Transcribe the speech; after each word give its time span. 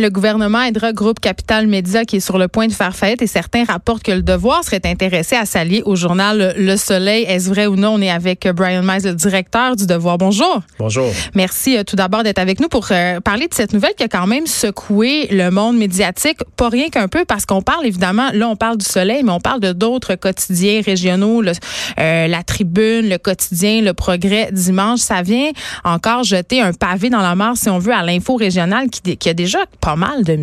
Le 0.00 0.10
gouvernement 0.10 0.62
aidera 0.62 0.92
Groupe 0.92 1.18
Capital 1.18 1.66
Média 1.66 2.04
qui 2.04 2.18
est 2.18 2.20
sur 2.20 2.38
le 2.38 2.46
point 2.46 2.68
de 2.68 2.72
faire 2.72 2.94
faillite 2.94 3.20
et 3.20 3.26
certains 3.26 3.64
rapportent 3.64 4.04
que 4.04 4.12
le 4.12 4.22
devoir 4.22 4.62
serait 4.62 4.80
intéressé 4.84 5.34
à 5.34 5.44
s'allier 5.44 5.82
au 5.86 5.96
journal 5.96 6.54
Le 6.56 6.76
Soleil. 6.76 7.24
Est-ce 7.24 7.48
vrai 7.48 7.66
ou 7.66 7.74
non? 7.74 7.94
On 7.94 8.00
est 8.00 8.08
avec 8.08 8.46
Brian 8.54 8.84
Mize, 8.84 9.04
le 9.04 9.14
directeur 9.14 9.74
du 9.74 9.88
devoir. 9.88 10.16
Bonjour. 10.16 10.62
Bonjour. 10.78 11.10
Merci 11.34 11.76
euh, 11.76 11.82
tout 11.82 11.96
d'abord 11.96 12.22
d'être 12.22 12.38
avec 12.38 12.60
nous 12.60 12.68
pour 12.68 12.86
euh, 12.92 13.18
parler 13.18 13.48
de 13.48 13.54
cette 13.54 13.72
nouvelle 13.72 13.94
qui 13.96 14.04
a 14.04 14.08
quand 14.08 14.28
même 14.28 14.46
secoué 14.46 15.26
le 15.32 15.50
monde 15.50 15.76
médiatique. 15.76 16.38
Pas 16.54 16.68
rien 16.68 16.90
qu'un 16.90 17.08
peu 17.08 17.24
parce 17.24 17.44
qu'on 17.44 17.62
parle 17.62 17.84
évidemment, 17.84 18.28
là 18.32 18.48
on 18.48 18.54
parle 18.54 18.76
du 18.76 18.84
Soleil, 18.84 19.24
mais 19.24 19.32
on 19.32 19.40
parle 19.40 19.58
de 19.58 19.72
d'autres 19.72 20.14
quotidiens 20.14 20.80
régionaux, 20.80 21.42
euh, 21.42 22.28
la 22.28 22.42
Tribune, 22.44 23.08
le 23.08 23.18
quotidien, 23.18 23.80
le 23.80 23.94
Progrès 23.94 24.50
dimanche. 24.52 25.00
Ça 25.00 25.22
vient 25.22 25.50
encore 25.82 26.22
jeter 26.22 26.60
un 26.60 26.72
pavé 26.72 27.10
dans 27.10 27.20
la 27.20 27.34
mare, 27.34 27.56
si 27.56 27.68
on 27.68 27.80
veut, 27.80 27.94
à 27.94 28.04
l'info 28.04 28.36
régionale 28.36 28.90
qui, 28.90 29.16
qui 29.16 29.28
a 29.28 29.34
déjà 29.34 29.58
pas 29.88 29.96
mal 29.96 30.22
de. 30.22 30.36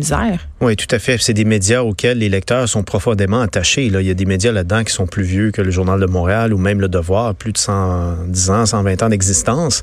Oui, 0.60 0.74
tout 0.74 0.92
à 0.92 0.98
fait. 0.98 1.18
C'est 1.20 1.32
des 1.32 1.44
médias 1.44 1.82
auxquels 1.82 2.18
les 2.18 2.28
lecteurs 2.28 2.68
sont 2.68 2.82
profondément 2.82 3.40
attachés. 3.40 3.88
Là. 3.90 4.00
Il 4.00 4.08
y 4.08 4.10
a 4.10 4.14
des 4.14 4.24
médias 4.24 4.50
là-dedans 4.50 4.82
qui 4.82 4.92
sont 4.92 5.06
plus 5.06 5.22
vieux 5.22 5.52
que 5.52 5.62
le 5.62 5.70
Journal 5.70 6.00
de 6.00 6.06
Montréal 6.06 6.52
ou 6.52 6.58
même 6.58 6.80
Le 6.80 6.88
Devoir, 6.88 7.32
plus 7.32 7.52
de 7.52 7.58
110 7.58 8.50
ans, 8.50 8.66
120 8.66 9.04
ans 9.04 9.08
d'existence. 9.08 9.82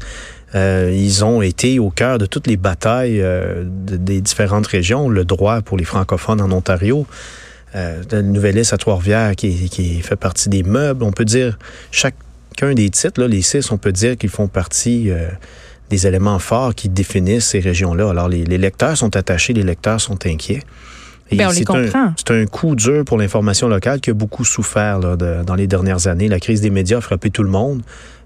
Euh, 0.53 0.91
ils 0.93 1.23
ont 1.23 1.41
été 1.41 1.79
au 1.79 1.91
cœur 1.91 2.17
de 2.17 2.25
toutes 2.25 2.47
les 2.47 2.57
batailles 2.57 3.21
euh, 3.21 3.63
des 3.65 4.19
différentes 4.19 4.67
régions. 4.67 5.07
Le 5.07 5.23
droit 5.23 5.61
pour 5.61 5.77
les 5.77 5.85
francophones 5.85 6.41
en 6.41 6.51
Ontario, 6.51 7.07
euh, 7.75 8.03
le 8.11 8.21
Nouvelliste 8.21 8.73
à 8.73 8.77
Trois-Rivières 8.77 9.37
qui, 9.37 10.01
fait 10.01 10.17
partie 10.17 10.49
des 10.49 10.63
meubles. 10.63 11.05
On 11.05 11.13
peut 11.13 11.25
dire 11.25 11.57
chacun 11.89 12.73
des 12.73 12.89
titres, 12.89 13.23
les 13.23 13.41
six, 13.41 13.71
on 13.71 13.77
peut 13.77 13.93
dire 13.93 14.17
qu'ils 14.17 14.29
font 14.29 14.49
partie 14.49 15.09
euh, 15.09 15.29
des 15.93 16.07
éléments 16.07 16.39
forts 16.39 16.73
qui 16.73 16.89
définissent 16.89 17.49
ces 17.49 17.59
régions-là. 17.59 18.09
Alors 18.09 18.27
les, 18.27 18.43
les, 18.45 18.57
lecteurs 18.57 18.97
sont 18.97 19.15
attachés, 19.15 19.53
les 19.53 19.63
lecteurs 19.63 20.01
sont 20.01 20.17
inquiets. 20.25 20.63
Ben, 21.31 21.49
c'est 21.51 21.69
un, 21.69 22.41
un, 22.41 22.45
coup 22.45 22.75
dur 22.75 23.05
pour 23.05 23.17
l'information 23.17 23.67
locale 23.67 23.99
qui 24.01 24.09
a 24.09 24.13
beaucoup 24.13 24.45
souffert 24.45 24.99
là, 24.99 25.15
de, 25.15 25.43
dans 25.43 25.55
les 25.55 25.67
dernières 25.67 26.07
années. 26.07 26.27
La 26.27 26.39
crise 26.39 26.61
des 26.61 26.69
médias 26.69 26.97
a 26.97 27.01
frappé 27.01 27.29
tout 27.29 27.43
le 27.43 27.49
monde 27.49 27.81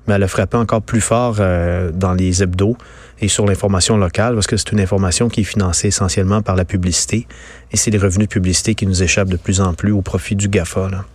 mais 0.08 0.16
elle 0.16 0.24
a 0.24 0.28
frappé 0.28 0.58
encore 0.58 0.82
plus 0.82 1.02
fort 1.02 1.36
euh, 1.40 1.92
dans 1.94 2.14
les 2.14 2.42
hebdos 2.42 2.78
et 3.22 3.28
sur 3.28 3.46
l'information 3.46 3.98
locale 3.98 4.34
parce 4.34 4.48
que 4.48 4.58
c'est 4.58 4.72
une 4.72 4.80
information 4.80 5.30
qui 5.30 5.42
est 5.42 5.46
financée 5.46 5.88
essentiellement 5.88 6.42
par 6.42 6.56
la 6.56 6.66
publicité 6.66 7.28
et 7.72 7.78
c'est 7.78 7.92
les 7.92 7.98
revenus 7.98 8.28
de 8.28 8.34
publicité 8.34 8.76
qui 8.76 8.86
nous 8.86 9.04
échappent 9.04 9.30
de 9.30 9.38
plus 9.38 9.60
en 9.62 9.74
plus 9.74 9.92
au 9.92 10.02
profit 10.02 10.36
du 10.36 10.48
GAFA. 10.48 10.90
Là. 10.90 11.06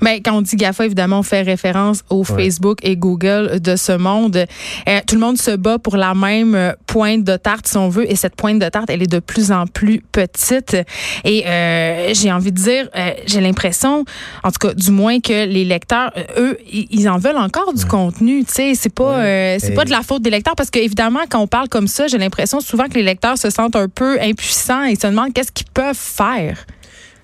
Mais 0.00 0.16
ben, 0.16 0.22
quand 0.24 0.38
on 0.38 0.42
dit 0.42 0.56
GAFA, 0.56 0.86
évidemment, 0.86 1.20
on 1.20 1.22
fait 1.22 1.42
référence 1.42 2.02
au 2.10 2.24
Facebook 2.24 2.78
et 2.82 2.96
Google 2.96 3.60
de 3.60 3.76
ce 3.76 3.92
monde. 3.92 4.36
Euh, 4.36 5.00
tout 5.06 5.14
le 5.14 5.20
monde 5.20 5.38
se 5.38 5.52
bat 5.52 5.78
pour 5.78 5.96
la 5.96 6.14
même 6.14 6.74
pointe 6.86 7.24
de 7.24 7.36
tarte, 7.36 7.66
si 7.66 7.76
on 7.76 7.88
veut, 7.88 8.10
et 8.10 8.16
cette 8.16 8.36
pointe 8.36 8.58
de 8.58 8.68
tarte, 8.68 8.90
elle 8.90 9.02
est 9.02 9.10
de 9.10 9.20
plus 9.20 9.52
en 9.52 9.66
plus 9.66 10.02
petite. 10.12 10.76
Et 11.24 11.46
euh, 11.46 12.12
j'ai 12.14 12.32
envie 12.32 12.52
de 12.52 12.56
dire, 12.56 12.88
euh, 12.96 13.10
j'ai 13.26 13.40
l'impression, 13.40 14.04
en 14.42 14.50
tout 14.50 14.68
cas, 14.68 14.74
du 14.74 14.90
moins 14.90 15.20
que 15.20 15.46
les 15.46 15.64
lecteurs, 15.64 16.12
eux, 16.36 16.58
ils 16.70 17.08
en 17.08 17.18
veulent 17.18 17.36
encore 17.36 17.72
du 17.72 17.82
ouais. 17.82 17.88
contenu. 17.88 18.44
Tu 18.44 18.52
sais, 18.52 18.74
c'est 18.74 18.94
pas, 18.94 19.18
ouais. 19.18 19.58
c'est 19.60 19.72
et... 19.72 19.74
pas 19.74 19.84
de 19.84 19.90
la 19.90 20.02
faute 20.02 20.22
des 20.22 20.30
lecteurs, 20.30 20.56
parce 20.56 20.70
qu'évidemment, 20.70 21.20
quand 21.28 21.40
on 21.40 21.46
parle 21.52 21.68
comme 21.68 21.86
ça, 21.86 22.06
j'ai 22.06 22.16
l'impression 22.16 22.60
souvent 22.60 22.88
que 22.88 22.94
les 22.94 23.02
lecteurs 23.02 23.36
se 23.36 23.50
sentent 23.50 23.76
un 23.76 23.88
peu 23.88 24.18
impuissants 24.20 24.84
et 24.84 24.96
se 24.96 25.06
demandent 25.06 25.34
qu'est-ce 25.34 25.52
qu'ils 25.52 25.68
peuvent 25.72 25.94
faire. 25.94 26.64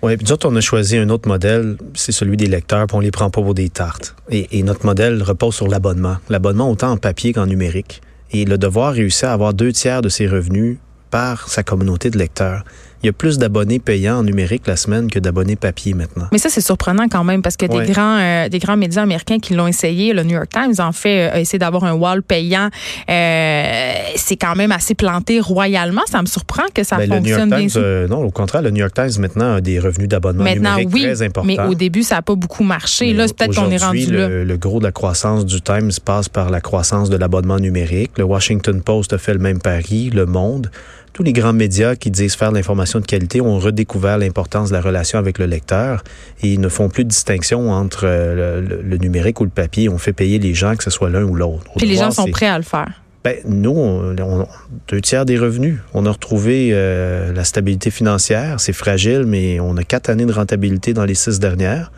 Oui, 0.03 0.17
puis 0.19 0.27
d'autres, 0.27 0.47
on 0.49 0.55
a 0.55 0.61
choisi 0.61 0.99
un 0.99 1.09
autre 1.09 1.27
modèle, 1.27 1.77
c'est 1.95 2.13
celui 2.13 2.37
des 2.37 2.47
lecteurs, 2.47 2.87
puis 2.87 2.97
on 2.97 3.01
les 3.01 3.11
prend 3.11 3.31
pas 3.31 3.41
pour 3.41 3.55
des 3.55 3.71
tartes. 3.71 4.15
Et, 4.31 4.59
et 4.59 4.63
notre 4.63 4.85
modèle 4.85 5.23
repose 5.23 5.55
sur 5.55 5.67
l'abonnement. 5.67 6.19
L'abonnement 6.29 6.71
autant 6.71 6.93
en 6.93 6.97
papier 6.99 7.33
qu'en 7.33 7.47
numérique. 7.47 8.03
Et 8.31 8.45
le 8.45 8.59
devoir 8.59 8.93
réussit 8.93 9.25
à 9.25 9.33
avoir 9.33 9.55
deux 9.55 9.73
tiers 9.73 10.03
de 10.03 10.11
ses 10.11 10.29
revenus 10.29 10.77
par 11.11 11.49
sa 11.49 11.63
communauté 11.63 12.11
de 12.11 12.19
lecteurs 12.19 12.65
il 13.03 13.07
y 13.07 13.09
a 13.09 13.13
plus 13.13 13.39
d'abonnés 13.39 13.79
payants 13.79 14.19
en 14.19 14.23
numérique 14.25 14.67
la 14.67 14.77
semaine 14.77 15.11
que 15.11 15.19
d'abonnés 15.19 15.57
papier 15.57 15.95
maintenant. 15.95 16.27
Mais 16.33 16.39
ça, 16.39 16.49
c'est 16.49 16.61
surprenant 16.61 17.09
quand 17.09 17.25
même 17.25 17.43
parce 17.43 17.57
que 17.57 17.67
ouais. 17.67 17.87
des 17.87 17.93
grands 17.93 18.19
euh, 18.19 18.49
des 18.49 18.59
grands 18.59 18.77
médias 18.77 19.03
américains 19.03 19.39
qui 19.39 19.55
l'ont 19.55 19.67
essayé, 19.67 20.13
le 20.13 20.25
New 20.25 20.35
York 20.35 20.49
Times 20.51 20.75
en 20.79 20.93
fait, 20.93 21.29
euh, 21.29 21.35
a 21.35 21.41
essayé 21.41 21.59
d'avoir 21.59 21.85
un 21.85 21.93
wall 21.93 22.23
payant. 22.23 22.69
Euh, 23.09 23.93
c'est 24.17 24.37
quand 24.37 24.57
même 24.57 24.73
assez 24.73 24.95
planté 24.95 25.41
royalement. 25.41 26.03
Ça 26.07 26.21
me 26.21 26.27
surprend 26.27 26.65
que 26.75 26.83
ça 26.83 26.97
ben, 26.97 27.09
fonctionne 27.09 27.51
bien. 27.51 27.67
Euh, 27.77 28.09
non, 28.09 28.25
au 28.25 28.31
contraire, 28.31 28.63
le 28.63 28.71
New 28.71 28.81
York 28.81 28.95
Times 28.95 29.21
maintenant 29.21 29.55
a 29.55 29.61
des 29.61 29.79
revenus 29.79 30.09
d'abonnement 30.09 30.45
numérique 30.45 30.89
oui, 30.93 31.03
très 31.03 31.23
importants. 31.23 31.47
Mais 31.47 31.59
au 31.61 31.75
début, 31.75 32.03
ça 32.03 32.17
n'a 32.17 32.23
pas 32.23 32.35
beaucoup 32.35 32.65
marché. 32.65 33.07
Mais 33.07 33.13
là, 33.15 33.27
c'est 33.29 33.37
peut-être 33.37 33.55
qu'on 33.55 33.71
est 33.71 33.83
rendu 33.83 34.07
le, 34.07 34.19
là. 34.19 34.45
Le 34.45 34.57
gros 34.57 34.81
de 34.81 34.85
la 34.85 34.93
croissance 34.93 35.47
du 35.47 35.61
Times 35.61 35.91
passe 36.05 36.29
par 36.29 36.51
la 36.51 36.61
croissance 36.61 37.11
de 37.11 37.17
l'abonnement 37.17 37.59
numérique. 37.59 38.13
Le 38.19 38.25
Washington 38.25 38.83
Post 38.83 39.13
a 39.13 39.19
fait 39.19 39.35
le 39.35 39.39
même 39.39 39.61
pari, 39.61 40.11
Le 40.11 40.27
Monde 40.27 40.71
tous 41.13 41.23
les 41.23 41.33
grands 41.33 41.53
médias 41.53 41.97
qui 41.97 42.11
disent 42.11 42.35
faire 42.35 42.51
de 42.51 42.57
l'information 42.57 43.01
de 43.01 43.07
qualité 43.07 43.41
ont 43.41 43.59
redécouvert 43.59 44.19
l'importance 44.19 44.69
de 44.69 44.75
la 44.75 44.81
relation 44.81 45.19
avec 45.19 45.39
le 45.39 45.47
lecteur 45.47 46.05
et 46.43 46.53
ils 46.53 46.61
ne 46.61 46.69
font 46.69 46.89
plus 46.89 47.05
de 47.05 47.11
distinction 47.11 47.71
entre 47.71 48.07
le, 48.07 48.61
le, 48.61 48.83
le 48.83 48.97
numérique 48.99 49.41
ou 49.41 49.45
le 49.45 49.51
papier. 49.51 49.89
On 49.89 49.99
fait 49.99 50.13
payer 50.13 50.39
les 50.39 50.55
gens, 50.55 50.77
que 50.77 50.85
ce 50.85 50.91
soit 50.91 51.11
l'un 51.11 51.25
ou 51.25 51.35
l'autre. 51.35 51.65
Puis 51.77 51.87
les 51.87 51.97
gens 51.97 52.11
sont 52.11 52.27
prêts 52.27 52.47
à 52.47 52.59
le 52.59 52.65
faire. 52.65 53.03
Ben, 53.25 53.37
nous, 53.45 53.73
on, 53.73 54.17
on, 54.19 54.47
deux 54.87 55.01
tiers 55.01 55.25
des 55.25 55.37
revenus. 55.37 55.79
On 55.93 56.07
a 56.07 56.11
retrouvé 56.11 56.71
euh, 56.73 57.33
la 57.33 57.45
stabilité 57.45 57.91
financière. 57.91 58.61
C'est 58.61 58.73
fragile, 58.73 59.25
mais 59.27 59.59
on 59.61 59.77
a 59.77 59.83
quatre 59.83 60.09
années 60.09 60.25
de 60.25 60.33
rentabilité 60.33 60.95
dans 60.95 61.05
les 61.05 61.15
six 61.15 61.41
dernières. 61.41 61.91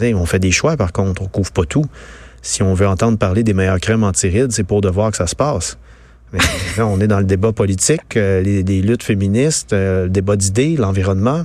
On 0.00 0.26
fait 0.26 0.38
des 0.38 0.50
choix, 0.50 0.76
par 0.76 0.92
contre. 0.92 1.22
On 1.22 1.26
couvre 1.26 1.50
pas 1.50 1.64
tout. 1.64 1.86
Si 2.42 2.62
on 2.62 2.74
veut 2.74 2.86
entendre 2.86 3.16
parler 3.16 3.42
des 3.42 3.54
meilleures 3.54 3.80
crèmes 3.80 4.04
antirides, 4.04 4.52
c'est 4.52 4.64
pour 4.64 4.82
de 4.82 4.88
voir 4.90 5.10
que 5.10 5.16
ça 5.16 5.26
se 5.26 5.34
passe. 5.34 5.78
Là, 6.76 6.86
on 6.86 7.00
est 7.00 7.06
dans 7.06 7.18
le 7.18 7.24
débat 7.24 7.52
politique, 7.52 8.16
euh, 8.16 8.40
les, 8.40 8.82
luttes 8.82 9.02
féministes, 9.02 9.72
euh, 9.72 10.04
le 10.04 10.10
débat 10.10 10.36
d'idées, 10.36 10.76
l'environnement. 10.76 11.44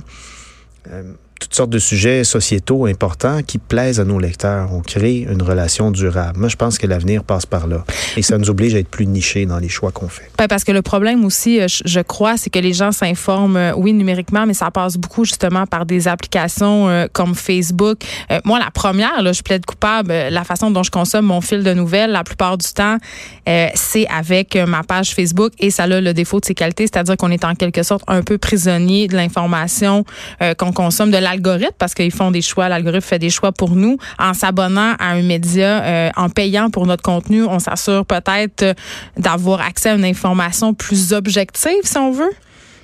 Euh, 1.40 1.50
toutes 1.50 1.54
sortes 1.54 1.70
de 1.70 1.78
sujets 1.78 2.24
sociétaux 2.24 2.86
importants 2.86 3.42
qui 3.42 3.58
plaisent 3.58 3.98
à 3.98 4.04
nos 4.04 4.18
lecteurs. 4.18 4.72
On 4.72 4.80
crée 4.80 5.26
une 5.30 5.42
relation 5.42 5.90
durable. 5.90 6.38
Moi, 6.38 6.48
je 6.48 6.56
pense 6.56 6.78
que 6.78 6.86
l'avenir 6.86 7.24
passe 7.24 7.46
par 7.46 7.66
là. 7.66 7.84
Et 8.16 8.22
ça 8.22 8.38
nous 8.38 8.50
oblige 8.50 8.74
à 8.74 8.78
être 8.78 8.88
plus 8.88 9.06
nichés 9.06 9.46
dans 9.46 9.58
les 9.58 9.68
choix 9.68 9.90
qu'on 9.90 10.08
fait. 10.08 10.30
Ben 10.38 10.48
parce 10.48 10.64
que 10.64 10.72
le 10.72 10.82
problème 10.82 11.24
aussi, 11.24 11.60
je 11.66 12.00
crois, 12.00 12.36
c'est 12.36 12.50
que 12.50 12.58
les 12.58 12.72
gens 12.72 12.92
s'informent, 12.92 13.72
oui, 13.76 13.92
numériquement, 13.92 14.46
mais 14.46 14.54
ça 14.54 14.70
passe 14.70 14.96
beaucoup 14.96 15.24
justement 15.24 15.66
par 15.66 15.86
des 15.86 16.08
applications 16.08 16.88
euh, 16.88 17.06
comme 17.12 17.34
Facebook. 17.34 17.98
Euh, 18.30 18.40
moi, 18.44 18.58
la 18.58 18.70
première, 18.70 19.32
je 19.32 19.42
plaide 19.42 19.64
coupable, 19.66 20.12
la 20.12 20.44
façon 20.44 20.70
dont 20.70 20.82
je 20.82 20.90
consomme 20.90 21.26
mon 21.26 21.40
fil 21.40 21.62
de 21.62 21.74
nouvelles, 21.74 22.10
la 22.10 22.24
plupart 22.24 22.58
du 22.58 22.68
temps, 22.68 22.98
euh, 23.48 23.68
c'est 23.74 24.06
avec 24.08 24.56
ma 24.56 24.82
page 24.82 25.14
Facebook 25.14 25.52
et 25.58 25.70
ça 25.70 25.84
a 25.84 26.00
le 26.00 26.12
défaut 26.12 26.40
de 26.40 26.44
ses 26.44 26.54
qualités, 26.54 26.86
c'est-à-dire 26.86 27.16
qu'on 27.16 27.30
est 27.30 27.44
en 27.44 27.54
quelque 27.54 27.82
sorte 27.82 28.04
un 28.06 28.22
peu 28.22 28.38
prisonnier 28.38 29.08
de 29.08 29.16
l'information 29.16 30.04
euh, 30.42 30.54
qu'on 30.54 30.72
consomme, 30.72 31.10
de 31.10 31.16
la 31.16 31.29
parce 31.78 31.94
qu'ils 31.94 32.12
font 32.12 32.30
des 32.30 32.42
choix, 32.42 32.68
l'algorithme 32.68 33.06
fait 33.06 33.18
des 33.18 33.30
choix 33.30 33.52
pour 33.52 33.70
nous. 33.70 33.96
En 34.18 34.34
s'abonnant 34.34 34.94
à 34.98 35.10
un 35.10 35.22
média, 35.22 35.82
euh, 35.82 36.10
en 36.16 36.28
payant 36.28 36.70
pour 36.70 36.86
notre 36.86 37.02
contenu, 37.02 37.44
on 37.44 37.58
s'assure 37.58 38.04
peut-être 38.06 38.62
euh, 38.62 38.74
d'avoir 39.16 39.60
accès 39.60 39.90
à 39.90 39.94
une 39.94 40.04
information 40.04 40.74
plus 40.74 41.12
objective, 41.12 41.82
si 41.84 41.98
on 41.98 42.12
veut. 42.12 42.32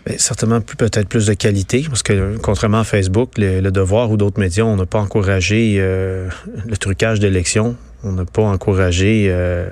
Bien, 0.07 0.17
certainement 0.19 0.61
plus 0.61 0.77
peut-être 0.77 1.09
plus 1.09 1.27
de 1.27 1.35
qualité, 1.35 1.85
parce 1.89 2.05
que 2.05 2.37
contrairement 2.41 2.81
à 2.81 2.85
Facebook, 2.85 3.33
le, 3.39 3.71
Devoir 3.71 4.11
ou 4.11 4.17
d'autres 4.17 4.39
médias, 4.39 4.65
on 4.65 4.77
n'a 4.77 4.87
pas 4.87 5.01
encouragé 5.01 5.77
euh, 5.79 6.29
le 6.65 6.77
trucage 6.77 7.19
d'élections, 7.19 7.77
on 8.05 8.13
n'a 8.13 8.25
pas 8.25 8.43
encouragé 8.43 9.27
euh, 9.29 9.69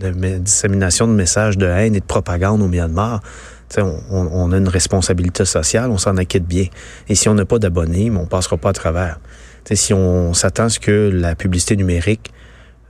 la 0.00 0.10
dissémination 0.38 1.08
de 1.08 1.12
messages 1.12 1.56
de 1.56 1.66
haine 1.66 1.94
et 1.94 2.00
de 2.00 2.04
propagande 2.04 2.60
au 2.60 2.68
Myanmar. 2.68 3.22
On, 3.78 4.52
a 4.52 4.56
une 4.56 4.68
responsabilité 4.68 5.44
sociale, 5.44 5.90
on 5.90 5.98
s'en 5.98 6.16
inquiète 6.16 6.44
bien. 6.44 6.66
Et 7.08 7.14
si 7.14 7.28
on 7.28 7.34
n'a 7.34 7.44
pas 7.44 7.58
d'abonnés, 7.58 8.10
on 8.10 8.26
passera 8.26 8.56
pas 8.56 8.70
à 8.70 8.72
travers. 8.72 9.20
T'sais, 9.64 9.76
si 9.76 9.94
on 9.94 10.34
s'attend 10.34 10.64
à 10.64 10.68
ce 10.68 10.80
que 10.80 11.10
la 11.12 11.34
publicité 11.34 11.76
numérique 11.76 12.32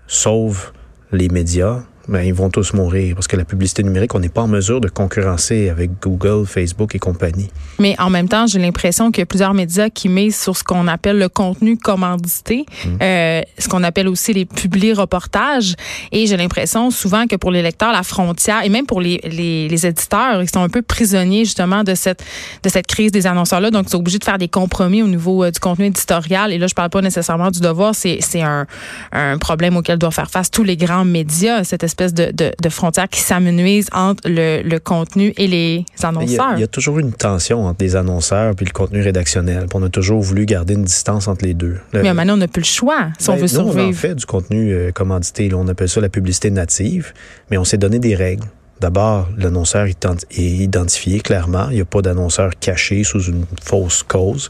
sauve 0.07 0.73
les 1.13 1.29
médias, 1.29 1.83
ben, 2.09 2.23
ils 2.23 2.35
vont 2.35 2.51
tous 2.51 2.73
mourir 2.73 3.15
parce 3.15 3.29
que 3.29 3.37
la 3.37 3.45
publicité 3.45 3.83
numérique, 3.83 4.15
on 4.15 4.21
n'est 4.21 4.29
pas 4.29 4.43
en 4.43 4.49
mesure 4.49 4.81
de 4.81 4.89
concurrencer 4.89 5.69
avec 5.69 5.91
Google, 6.01 6.47
Facebook 6.47 6.95
et 6.95 6.99
compagnie. 6.99 7.51
Mais 7.79 7.95
en 7.99 8.11
même 8.11 8.29
temps, 8.29 8.47
j'ai 8.47 8.59
l'impression 8.59 9.11
qu'il 9.11 9.21
y 9.21 9.23
a 9.23 9.27
plusieurs 9.27 9.55
médias 9.55 9.91
qui 9.91 10.09
misent 10.09 10.39
sur 10.39 10.57
ce 10.57 10.65
qu'on 10.65 10.89
appelle 10.89 11.19
le 11.19 11.29
contenu 11.29 11.77
commandité, 11.77 12.65
mmh. 12.85 12.89
euh, 13.03 13.43
ce 13.59 13.69
qu'on 13.69 13.83
appelle 13.85 14.09
aussi 14.09 14.33
les 14.33 14.45
publi-reportages. 14.45 15.75
Et 16.13 16.27
j'ai 16.27 16.37
l'impression 16.37 16.91
souvent 16.91 17.27
que 17.27 17.37
pour 17.37 17.51
les 17.51 17.63
lecteurs, 17.63 17.93
la 17.93 18.03
frontière, 18.03 18.65
et 18.65 18.69
même 18.69 18.87
pour 18.87 19.01
les, 19.01 19.21
les, 19.25 19.69
les 19.69 19.87
éditeurs, 19.87 20.43
ils 20.43 20.51
sont 20.51 20.63
un 20.63 20.69
peu 20.69 20.83
prisonniers 20.83 21.45
justement 21.45 21.85
de 21.85 21.95
cette, 21.95 22.25
de 22.63 22.69
cette 22.69 22.87
crise 22.87 23.13
des 23.13 23.27
annonceurs-là. 23.27 23.71
Donc, 23.71 23.87
ils 23.87 23.91
sont 23.91 23.99
obligés 23.99 24.19
de 24.19 24.25
faire 24.25 24.39
des 24.39 24.49
compromis 24.49 25.03
au 25.03 25.09
niveau 25.09 25.45
euh, 25.45 25.51
du 25.51 25.61
contenu 25.61 25.87
éditorial. 25.87 26.53
Et 26.53 26.59
là, 26.59 26.67
je 26.67 26.75
parle 26.75 26.91
pas 26.91 27.03
nécessairement 27.03 27.51
du 27.51 27.61
devoir, 27.61 27.95
c'est 27.95 28.21
un, 28.43 28.67
un 29.13 29.39
problème 29.39 29.77
auquel 29.77 29.99
doivent 29.99 30.15
faire 30.15 30.31
face 30.31 30.51
tous 30.51 30.65
les 30.65 30.77
grands 30.77 31.05
médias, 31.05 31.63
cette 31.65 31.85
espèce 31.91 32.15
de, 32.15 32.31
de, 32.33 32.53
de 32.61 32.69
frontières 32.69 33.09
qui 33.09 33.21
s'amenuisent 33.21 33.89
entre 33.93 34.29
le, 34.29 34.63
le, 34.63 34.79
contenu 34.79 35.33
et 35.37 35.47
les 35.47 35.85
annonceurs. 36.03 36.29
Il 36.29 36.33
y, 36.33 36.39
a, 36.39 36.53
il 36.57 36.61
y, 36.61 36.65
a, 36.65 36.69
toujours 36.69 36.99
une 36.99 37.13
tension 37.13 37.67
entre 37.67 37.83
les 37.83 37.97
annonceurs 37.97 38.55
puis 38.55 38.67
le 38.67 38.73
contenu 38.73 39.03
rédactionnel. 39.03 39.67
On 39.75 39.83
a 39.83 39.89
toujours 39.89 40.21
voulu 40.21 40.47
garder 40.47 40.75
une 40.75 40.85
distance 40.85 41.29
entre 41.29 41.45
les 41.45 41.55
deux. 41.55 41.79
Le, 41.93 42.03
Mais 42.03 42.15
maintenant, 42.15 42.35
on 42.35 42.39
n'a 42.39 42.49
plus 42.49 42.63
le 42.63 42.67
choix 42.67 43.09
si 43.19 43.29
ben, 43.29 43.35
on 43.35 43.37
veut 43.37 43.49
survivre. 43.49 43.87
On 43.87 43.91
en 43.91 43.93
fait 43.93 44.15
du 44.15 44.27
contenu 44.27 44.73
euh, 44.73 44.93
commandité. 44.93 45.49
Là, 45.49 45.57
on 45.57 45.69
appelle 45.69 45.89
ça 45.89 46.01
la 46.01 46.09
publicité 46.09 46.51
native. 46.51 47.13
Mais 47.51 47.59
on 47.59 47.65
s'est 47.65 47.79
donné 47.79 47.99
des 47.99 48.15
règles. 48.15 48.47
D'abord, 48.81 49.29
l'annonceur 49.37 49.87
est 49.87 50.07
identifié 50.39 51.21
clairement. 51.21 51.69
Il 51.71 51.77
n'y 51.77 51.83
a 51.83 51.85
pas 51.85 52.01
d'annonceur 52.01 52.53
caché 52.59 53.05
sous 53.05 53.23
une 53.25 53.45
fausse 53.63 54.03
cause. 54.03 54.49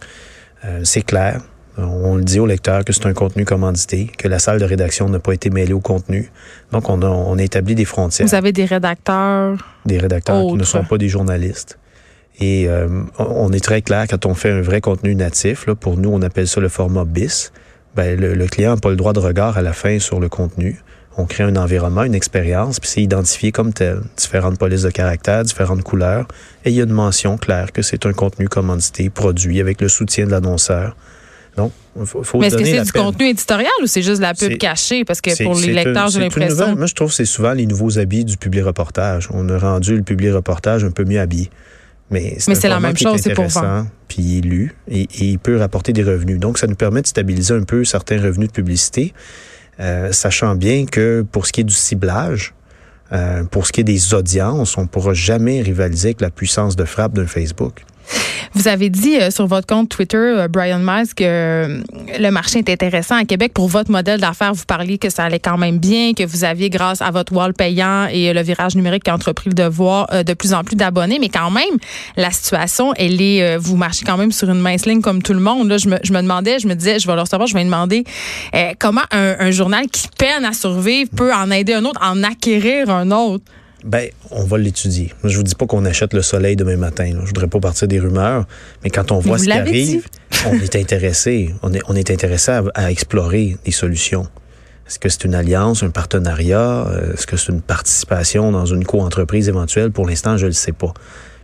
Euh, 0.64 0.81
c'est 0.84 1.02
clair. 1.02 1.40
On 1.82 2.16
le 2.16 2.24
dit 2.24 2.40
au 2.40 2.46
lecteur 2.46 2.84
que 2.84 2.92
c'est 2.92 3.06
un 3.06 3.12
contenu 3.12 3.44
commandité, 3.44 4.10
que 4.18 4.28
la 4.28 4.38
salle 4.38 4.58
de 4.58 4.64
rédaction 4.64 5.08
n'a 5.08 5.18
pas 5.18 5.32
été 5.32 5.50
mêlée 5.50 5.72
au 5.72 5.80
contenu. 5.80 6.30
Donc, 6.72 6.88
on 6.88 7.02
a, 7.02 7.06
on 7.06 7.38
a 7.38 7.42
établi 7.42 7.74
des 7.74 7.84
frontières. 7.84 8.26
Vous 8.28 8.34
avez 8.34 8.52
des 8.52 8.64
rédacteurs. 8.64 9.56
Des 9.86 9.98
rédacteurs 9.98 10.46
qui 10.46 10.54
ne 10.54 10.64
sont 10.64 10.84
pas 10.84 10.98
des 10.98 11.08
journalistes. 11.08 11.78
Et 12.38 12.68
euh, 12.68 12.88
on 13.18 13.52
est 13.52 13.62
très 13.62 13.82
clair 13.82 14.06
quand 14.08 14.24
on 14.24 14.34
fait 14.34 14.50
un 14.50 14.62
vrai 14.62 14.80
contenu 14.80 15.14
natif. 15.14 15.66
Là, 15.66 15.74
pour 15.74 15.98
nous, 15.98 16.10
on 16.10 16.22
appelle 16.22 16.48
ça 16.48 16.60
le 16.60 16.68
format 16.68 17.04
BIS. 17.04 17.50
Ben, 17.96 18.18
le, 18.18 18.34
le 18.34 18.46
client 18.46 18.74
n'a 18.74 18.80
pas 18.80 18.90
le 18.90 18.96
droit 18.96 19.12
de 19.12 19.18
regard 19.18 19.58
à 19.58 19.62
la 19.62 19.72
fin 19.72 19.98
sur 19.98 20.20
le 20.20 20.28
contenu 20.28 20.80
on 21.16 21.26
crée 21.26 21.44
un 21.44 21.56
environnement, 21.56 22.04
une 22.04 22.14
expérience, 22.14 22.80
puis 22.80 22.88
c'est 22.88 23.02
identifié 23.02 23.52
comme 23.52 23.72
tel. 23.72 24.00
Différentes 24.16 24.58
polices 24.58 24.82
de 24.82 24.90
caractère, 24.90 25.42
différentes 25.44 25.82
couleurs, 25.82 26.26
et 26.64 26.70
il 26.70 26.76
y 26.76 26.80
a 26.80 26.84
une 26.84 26.92
mention 26.92 27.36
claire 27.36 27.72
que 27.72 27.82
c'est 27.82 28.06
un 28.06 28.12
contenu 28.12 28.48
commandité, 28.48 29.10
produit 29.10 29.60
avec 29.60 29.80
le 29.80 29.88
soutien 29.88 30.26
de 30.26 30.30
l'annonceur. 30.30 30.96
Donc, 31.56 31.73
il 31.99 32.06
faut, 32.06 32.38
Mais 32.38 32.47
est-ce 32.47 32.56
que 32.56 32.64
c'est 32.64 32.82
du 32.82 32.93
contenu 32.93 33.26
éditorial 33.26 33.70
ou 33.82 33.87
c'est 33.87 34.02
juste 34.02 34.20
la 34.20 34.35
pub 34.35 34.56
cachée? 34.58 35.05
Parce 35.05 35.20
que 35.20 35.43
pour 35.43 35.55
les 35.55 35.73
lecteurs, 35.73 36.08
j'ai 36.08 36.20
l'impression. 36.20 36.76
Moi, 36.76 36.87
je 36.87 36.94
trouve 36.94 37.08
que 37.08 37.14
c'est 37.14 37.25
souvent 37.25 37.52
les 37.52 37.67
nouveaux 37.67 37.99
habits 37.99 38.25
du 38.25 38.37
public 38.37 38.64
reportage. 38.64 39.29
On 39.32 39.49
a 39.49 39.58
rendu 39.58 39.97
le 39.97 40.02
public 40.02 40.32
reportage 40.32 40.85
un 40.85 40.91
peu 40.91 41.05
mieux 41.05 41.20
habillé. 41.20 41.50
Mais 42.11 42.37
c'est 42.38 42.69
la 42.69 42.81
même 42.81 42.97
chose, 42.97 43.20
c'est 43.23 43.35
pour 43.35 43.47
vendre. 43.47 43.87
Puis 44.08 44.23
il 44.23 44.38
est 44.38 44.41
lu 44.41 44.75
et, 44.88 45.02
et, 45.02 45.25
il 45.26 45.38
peut 45.38 45.56
rapporter 45.56 45.93
des 45.93 46.02
revenus. 46.02 46.41
Donc, 46.41 46.58
ça 46.58 46.67
nous 46.67 46.75
permet 46.75 47.00
de 47.02 47.06
stabiliser 47.06 47.55
un 47.55 47.62
peu 47.62 47.85
certains 47.85 48.20
revenus 48.20 48.49
de 48.49 48.52
publicité. 48.52 49.14
Euh, 49.79 50.12
sachant 50.12 50.56
bien 50.56 50.85
que 50.85 51.25
pour 51.31 51.47
ce 51.47 51.52
qui 51.52 51.62
est 51.62 51.64
du 51.64 51.75
ciblage, 51.75 52.55
euh, 53.12 53.44
pour 53.44 53.67
ce 53.67 53.73
qui 53.73 53.81
est 53.81 53.85
des 53.85 54.14
audiences, 54.14 54.76
on 54.76 54.82
ne 54.82 54.87
pourra 54.87 55.14
jamais 55.14 55.62
rivaliser 55.62 56.08
avec 56.08 56.20
la 56.20 56.31
puissance 56.31 56.76
de 56.76 56.85
frappe 56.85 57.14
d'un 57.14 57.26
Facebook. 57.26 57.85
Vous 58.54 58.68
avez 58.68 58.90
dit 58.90 59.16
euh, 59.16 59.30
sur 59.30 59.46
votre 59.46 59.66
compte 59.66 59.88
Twitter, 59.88 60.16
euh, 60.16 60.48
Brian 60.48 60.80
Miles, 60.80 61.14
que 61.14 61.24
euh, 61.24 61.82
le 62.18 62.30
marché 62.30 62.58
est 62.58 62.68
intéressant 62.68 63.14
à 63.14 63.24
Québec. 63.24 63.52
Pour 63.54 63.68
votre 63.68 63.90
modèle 63.90 64.20
d'affaires, 64.20 64.52
vous 64.52 64.64
parliez 64.66 64.98
que 64.98 65.08
ça 65.08 65.24
allait 65.24 65.38
quand 65.38 65.56
même 65.56 65.78
bien, 65.78 66.14
que 66.14 66.24
vous 66.24 66.44
aviez, 66.44 66.68
grâce 66.68 67.00
à 67.00 67.10
votre 67.10 67.32
wall 67.32 67.54
payant 67.54 68.06
et 68.12 68.32
le 68.32 68.42
virage 68.42 68.74
numérique 68.74 69.04
qui 69.04 69.10
a 69.10 69.14
entrepris 69.14 69.50
le 69.50 69.54
devoir, 69.54 70.08
de 70.24 70.34
plus 70.34 70.52
en 70.52 70.64
plus 70.64 70.76
d'abonnés. 70.76 71.18
Mais 71.20 71.28
quand 71.28 71.50
même, 71.50 71.78
la 72.16 72.30
situation, 72.30 72.92
elle 72.96 73.22
est, 73.22 73.56
vous 73.56 73.76
marchez 73.76 74.04
quand 74.04 74.16
même 74.16 74.32
sur 74.32 74.50
une 74.50 74.60
mince 74.60 74.84
ligne 74.84 75.00
comme 75.00 75.22
tout 75.22 75.32
le 75.32 75.40
monde. 75.40 75.68
Là, 75.68 75.78
je, 75.78 75.88
me, 75.88 75.98
je 76.02 76.12
me 76.12 76.20
demandais, 76.20 76.58
je 76.58 76.66
me 76.66 76.74
disais, 76.74 76.98
je 76.98 77.06
vais 77.06 77.14
leur 77.14 77.28
savoir, 77.28 77.46
je 77.46 77.54
vais 77.54 77.64
demander 77.64 78.04
comment 78.78 79.02
un, 79.12 79.36
un 79.38 79.50
journal 79.50 79.86
qui 79.86 80.08
peine 80.18 80.44
à 80.44 80.52
survivre 80.52 81.10
peut 81.16 81.32
en 81.32 81.50
aider 81.50 81.74
un 81.74 81.84
autre, 81.84 82.00
en 82.02 82.22
acquérir 82.22 82.90
un 82.90 83.10
autre? 83.10 83.44
Ben, 83.84 84.10
on 84.30 84.44
va 84.44 84.58
l'étudier. 84.58 85.12
Je 85.24 85.36
vous 85.36 85.42
dis 85.42 85.54
pas 85.54 85.66
qu'on 85.66 85.84
achète 85.84 86.12
le 86.12 86.22
soleil 86.22 86.56
demain 86.56 86.76
matin. 86.76 87.10
Je 87.22 87.26
voudrais 87.26 87.46
pas 87.46 87.60
partir 87.60 87.88
des 87.88 87.98
rumeurs, 87.98 88.46
mais 88.84 88.90
quand 88.90 89.10
on 89.12 89.18
voit 89.18 89.38
ce 89.38 89.44
qui 89.44 89.52
arrive, 89.52 90.06
on 90.46 90.54
est 90.54 90.76
intéressé. 90.76 91.54
On 91.62 91.72
est, 91.72 91.80
on 91.88 91.96
est 91.96 92.10
intéressé 92.10 92.60
à, 92.74 92.90
explorer 92.90 93.56
des 93.64 93.70
solutions. 93.70 94.26
Est-ce 94.86 94.98
que 94.98 95.08
c'est 95.08 95.24
une 95.24 95.34
alliance, 95.34 95.82
un 95.82 95.90
partenariat? 95.90 96.86
Euh, 96.88 97.14
est-ce 97.14 97.26
que 97.26 97.36
c'est 97.36 97.52
une 97.52 97.62
participation 97.62 98.52
dans 98.52 98.66
une 98.66 98.84
co-entreprise 98.84 99.48
éventuelle? 99.48 99.92
Pour 99.92 100.06
l'instant, 100.06 100.36
je 100.36 100.44
ne 100.44 100.50
le 100.50 100.54
sais 100.54 100.72
pas. 100.72 100.92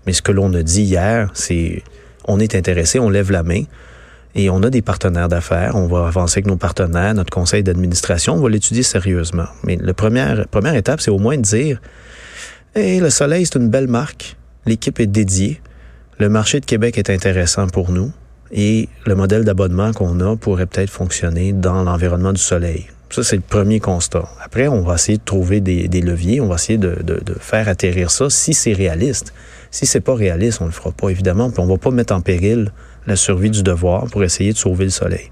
Mais 0.06 0.12
ce 0.12 0.22
que 0.22 0.32
l'on 0.32 0.52
a 0.54 0.62
dit 0.62 0.82
hier, 0.82 1.30
c'est 1.34 1.82
on 2.24 2.40
est 2.40 2.54
intéressé, 2.54 2.98
on 2.98 3.08
lève 3.08 3.30
la 3.30 3.44
main 3.44 3.62
et 4.36 4.50
on 4.50 4.62
a 4.62 4.70
des 4.70 4.82
partenaires 4.82 5.28
d'affaires. 5.28 5.74
On 5.74 5.88
va 5.88 6.06
avancer 6.06 6.38
avec 6.38 6.46
nos 6.46 6.56
partenaires, 6.56 7.14
notre 7.14 7.30
conseil 7.30 7.64
d'administration, 7.64 8.34
on 8.34 8.40
va 8.40 8.50
l'étudier 8.50 8.84
sérieusement. 8.84 9.46
Mais 9.64 9.76
la 9.80 9.94
première, 9.94 10.46
première 10.48 10.76
étape, 10.76 11.00
c'est 11.00 11.10
au 11.10 11.18
moins 11.18 11.36
de 11.36 11.42
dire 11.42 11.80
et 12.76 13.00
le 13.00 13.08
Soleil, 13.08 13.46
c'est 13.46 13.58
une 13.58 13.70
belle 13.70 13.88
marque. 13.88 14.36
L'équipe 14.66 15.00
est 15.00 15.06
dédiée. 15.06 15.62
Le 16.18 16.28
marché 16.28 16.60
de 16.60 16.66
Québec 16.66 16.98
est 16.98 17.08
intéressant 17.08 17.68
pour 17.68 17.90
nous. 17.90 18.12
Et 18.52 18.90
le 19.06 19.14
modèle 19.14 19.44
d'abonnement 19.44 19.92
qu'on 19.94 20.20
a 20.20 20.36
pourrait 20.36 20.66
peut-être 20.66 20.90
fonctionner 20.90 21.54
dans 21.54 21.82
l'environnement 21.82 22.34
du 22.34 22.40
Soleil. 22.40 22.86
Ça, 23.08 23.22
c'est 23.22 23.36
le 23.36 23.42
premier 23.42 23.80
constat. 23.80 24.28
Après, 24.44 24.68
on 24.68 24.82
va 24.82 24.96
essayer 24.96 25.16
de 25.16 25.24
trouver 25.24 25.60
des, 25.60 25.88
leviers, 26.02 26.42
on 26.42 26.48
va 26.48 26.56
essayer 26.56 26.76
de, 26.76 27.02
de, 27.02 27.34
faire 27.40 27.66
atterrir 27.68 28.10
ça 28.10 28.28
si 28.28 28.52
c'est 28.52 28.74
réaliste. 28.74 29.32
Si 29.70 29.86
c'est 29.86 30.00
pas 30.00 30.14
réaliste, 30.14 30.60
on 30.60 30.66
le 30.66 30.70
fera 30.70 30.92
pas, 30.92 31.08
évidemment, 31.08 31.50
puis 31.50 31.60
on 31.60 31.66
va 31.66 31.78
pas 31.78 31.90
mettre 31.90 32.14
en 32.14 32.20
péril 32.20 32.72
la 33.06 33.16
survie 33.16 33.50
du 33.50 33.62
devoir 33.62 34.06
pour 34.06 34.24
essayer 34.24 34.52
de 34.52 34.58
sauver 34.58 34.84
le 34.84 34.90
Soleil. 34.90 35.30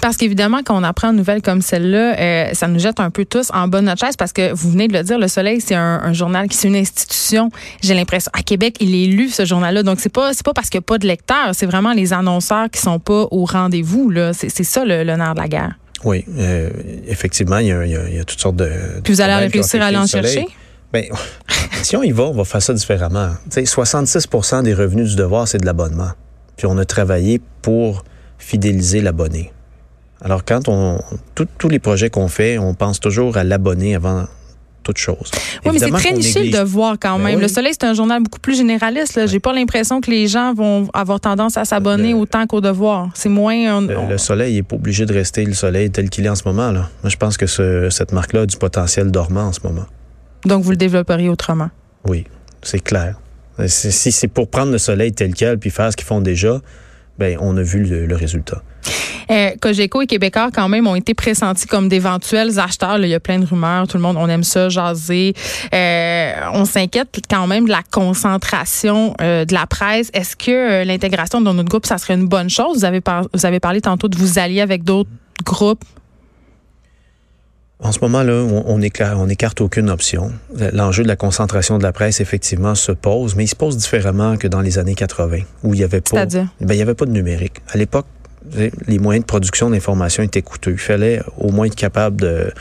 Parce 0.00 0.16
qu'évidemment, 0.16 0.60
quand 0.64 0.78
on 0.78 0.82
apprend 0.82 1.10
une 1.10 1.16
nouvelle 1.16 1.42
comme 1.42 1.62
celle-là, 1.62 2.18
euh, 2.18 2.50
ça 2.52 2.66
nous 2.68 2.80
jette 2.80 2.98
un 3.00 3.10
peu 3.10 3.24
tous 3.24 3.50
en 3.52 3.68
bas 3.68 3.80
de 3.80 3.86
notre 3.86 4.04
chaise 4.04 4.16
parce 4.16 4.32
que 4.32 4.52
vous 4.52 4.70
venez 4.70 4.88
de 4.88 4.92
le 4.92 5.02
dire, 5.04 5.18
Le 5.18 5.28
Soleil, 5.28 5.60
c'est 5.60 5.74
un, 5.74 6.12
journal 6.12 6.48
qui 6.48 6.56
c'est 6.56 6.68
une 6.68 6.76
institution. 6.76 7.50
J'ai 7.82 7.94
l'impression 7.94 8.30
à 8.34 8.42
Québec, 8.42 8.76
il 8.80 8.94
est 8.94 9.06
lu 9.06 9.28
ce 9.28 9.44
journal-là. 9.44 9.82
Donc 9.82 10.00
c'est 10.00 10.12
pas 10.12 10.34
c'est 10.34 10.44
pas 10.44 10.52
parce 10.52 10.68
qu'il 10.68 10.78
n'y 10.78 10.84
a 10.84 10.86
pas 10.86 10.98
de 10.98 11.06
lecteurs, 11.06 11.50
c'est 11.54 11.66
vraiment 11.66 11.92
les 11.92 12.12
annonceurs 12.12 12.68
qui 12.70 12.80
sont 12.80 12.98
pas 12.98 13.26
au 13.30 13.44
rendez-vous. 13.44 14.10
Là, 14.10 14.32
c'est, 14.32 14.50
ça 14.50 14.84
le, 14.84 15.04
nerf 15.04 15.34
de 15.34 15.40
la 15.40 15.48
guerre. 15.48 15.74
Oui, 16.04 16.24
euh, 16.36 16.70
effectivement, 17.06 17.58
il 17.58 17.68
y, 17.68 17.72
a, 17.72 18.24
toutes 18.24 18.40
sortes 18.40 18.56
de. 18.56 18.68
Puis 19.04 19.14
vous 19.14 19.20
allez 19.20 19.46
réussir 19.46 19.80
à 19.82 19.86
aller 19.86 19.96
en 19.96 20.06
chercher? 20.06 20.46
Bien, 20.92 21.04
si 21.82 21.96
on 21.96 22.02
y 22.02 22.10
va, 22.10 22.24
on 22.24 22.34
va 22.34 22.44
faire 22.44 22.60
ça 22.60 22.74
différemment. 22.74 23.30
sais, 23.48 23.62
66% 23.62 24.62
des 24.62 24.74
revenus 24.74 25.10
du 25.10 25.16
devoir, 25.16 25.48
c'est 25.48 25.58
de 25.58 25.66
l'abonnement. 25.66 26.10
Puis 26.56 26.66
on 26.66 26.78
a 26.78 26.84
travaillé 26.84 27.40
pour 27.62 28.04
fidéliser 28.38 29.00
l'abonné. 29.00 29.52
Alors, 30.20 30.44
quand 30.44 30.68
on. 30.68 31.00
Tous 31.34 31.68
les 31.68 31.78
projets 31.78 32.10
qu'on 32.10 32.28
fait, 32.28 32.58
on 32.58 32.74
pense 32.74 33.00
toujours 33.00 33.36
à 33.36 33.44
l'abonné 33.44 33.94
avant 33.94 34.26
toute 34.82 34.98
chose. 34.98 35.30
Oui, 35.64 35.70
mais 35.72 35.78
c'est 35.78 35.90
très 35.90 36.12
niché 36.12 36.50
de 36.50 36.58
voir 36.58 36.96
quand 37.00 37.16
ben 37.18 37.24
même. 37.24 37.40
Le 37.40 37.48
Soleil, 37.48 37.72
c'est 37.72 37.86
un 37.86 37.94
journal 37.94 38.22
beaucoup 38.22 38.40
plus 38.40 38.56
généraliste. 38.56 39.26
J'ai 39.26 39.40
pas 39.40 39.52
l'impression 39.52 40.00
que 40.00 40.10
les 40.10 40.26
gens 40.26 40.54
vont 40.54 40.88
avoir 40.92 41.20
tendance 41.20 41.56
à 41.56 41.64
s'abonner 41.64 42.14
autant 42.14 42.46
qu'au 42.46 42.60
devoir. 42.60 43.10
C'est 43.14 43.28
moins. 43.28 43.80
le, 43.80 44.18
Soleil 44.18 44.56
n'est 44.56 44.62
pas 44.62 44.76
obligé 44.76 45.06
de 45.06 45.12
rester 45.12 45.44
le 45.44 45.54
Soleil 45.54 45.90
tel 45.90 46.10
qu'il 46.10 46.26
est 46.26 46.28
en 46.28 46.34
ce 46.34 46.46
moment. 46.46 46.70
Là. 46.70 46.88
Moi, 47.02 47.10
je 47.10 47.16
pense 47.16 47.36
que 47.36 47.46
cette 47.90 48.12
marque-là 48.12 48.42
a 48.42 48.46
du 48.46 48.56
potentiel 48.56 49.10
dormant 49.10 49.44
en 49.44 49.52
ce 49.52 49.60
moment. 49.64 49.86
Donc, 50.44 50.62
vous 50.64 50.70
le 50.70 50.76
développeriez 50.76 51.28
autrement? 51.28 51.70
Oui, 52.06 52.24
c'est 52.62 52.80
clair. 52.80 53.20
Si 53.66 54.12
c'est 54.12 54.28
pour 54.28 54.48
prendre 54.48 54.72
le 54.72 54.78
Soleil 54.78 55.12
tel 55.12 55.34
quel 55.34 55.58
puis 55.58 55.70
faire 55.70 55.92
ce 55.92 55.96
qu'ils 55.96 56.06
font 56.06 56.20
déjà, 56.20 56.60
ben 57.18 57.36
on 57.40 57.56
a 57.56 57.62
vu 57.62 57.84
le 57.84 58.16
résultat. 58.16 58.62
Euh, 59.30 59.50
Cogeco 59.60 60.02
et 60.02 60.06
Québécois, 60.06 60.50
quand 60.52 60.68
même, 60.68 60.86
ont 60.86 60.94
été 60.94 61.14
pressentis 61.14 61.66
comme 61.66 61.88
d'éventuels 61.88 62.58
acheteurs. 62.58 62.98
il 62.98 63.08
y 63.08 63.14
a 63.14 63.20
plein 63.20 63.38
de 63.38 63.46
rumeurs. 63.46 63.88
Tout 63.88 63.96
le 63.96 64.02
monde, 64.02 64.16
on 64.18 64.28
aime 64.28 64.44
ça, 64.44 64.68
jaser. 64.68 65.34
Euh, 65.72 66.32
on 66.52 66.64
s'inquiète 66.64 67.20
quand 67.30 67.46
même 67.46 67.64
de 67.64 67.70
la 67.70 67.82
concentration 67.90 69.14
euh, 69.20 69.44
de 69.44 69.54
la 69.54 69.66
presse. 69.66 70.10
Est-ce 70.12 70.36
que 70.36 70.84
l'intégration 70.84 71.40
dans 71.40 71.54
notre 71.54 71.68
groupe, 71.68 71.86
ça 71.86 71.98
serait 71.98 72.14
une 72.14 72.28
bonne 72.28 72.50
chose? 72.50 72.84
Vous 73.32 73.46
avez 73.46 73.60
parlé 73.60 73.80
tantôt 73.80 74.08
de 74.08 74.16
vous 74.16 74.38
allier 74.38 74.60
avec 74.60 74.84
d'autres 74.84 75.10
groupes. 75.44 75.84
En 77.82 77.90
ce 77.90 77.98
moment-là, 78.02 78.34
on, 78.34 78.64
on 78.66 79.28
écarte 79.28 79.60
aucune 79.60 79.90
option. 79.90 80.30
L'enjeu 80.72 81.02
de 81.02 81.08
la 81.08 81.16
concentration 81.16 81.78
de 81.78 81.82
la 81.82 81.92
presse, 81.92 82.20
effectivement, 82.20 82.76
se 82.76 82.92
pose, 82.92 83.34
mais 83.34 83.44
il 83.44 83.48
se 83.48 83.56
pose 83.56 83.76
différemment 83.76 84.36
que 84.36 84.46
dans 84.46 84.60
les 84.60 84.78
années 84.78 84.94
80, 84.94 85.38
où 85.64 85.74
il 85.74 85.78
n'y 85.78 85.84
avait 85.84 86.00
pas, 86.00 86.24
ben, 86.24 86.48
il 86.60 86.76
y 86.76 86.82
avait 86.82 86.94
pas 86.94 87.06
de 87.06 87.10
numérique. 87.10 87.60
À 87.68 87.76
l'époque, 87.76 88.06
les 88.86 88.98
moyens 88.98 89.24
de 89.24 89.26
production 89.26 89.68
d'information 89.70 90.22
étaient 90.22 90.42
coûteux. 90.42 90.72
Il 90.72 90.78
fallait 90.78 91.22
au 91.38 91.50
moins 91.50 91.66
être 91.66 91.74
capable 91.74 92.20
de... 92.20 92.52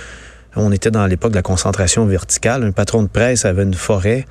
On 0.56 0.72
était 0.72 0.92
dans 0.92 1.06
l'époque 1.06 1.32
de 1.32 1.38
la 1.38 1.44
concentration 1.44 2.06
verticale. 2.06 2.64
Un 2.64 2.72
patron 2.72 3.04
de 3.04 3.08
presse 3.08 3.46
avait 3.46 3.64
une 3.64 3.76
forêt, 3.76 4.26